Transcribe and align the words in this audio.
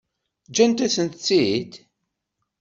Ǧǧan-asen-tent-id? 0.49 1.71